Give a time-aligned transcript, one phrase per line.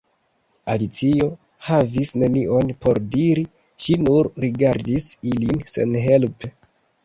[0.75, 1.27] Alicio
[1.67, 3.45] havis nenion por diri;
[3.85, 6.55] ŝi nur rigardis ilin senhelpe.